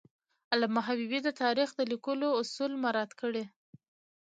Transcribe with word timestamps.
علامه 0.53 0.81
حبیبي 0.87 1.19
د 1.23 1.29
تاریخ 1.41 1.69
د 1.75 1.81
لیکلو 1.91 2.27
اصول 2.41 2.71
مراعات 2.83 3.11
کړي 3.21 3.41
دي. 3.45 3.45